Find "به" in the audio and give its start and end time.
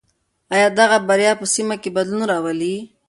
1.33-1.37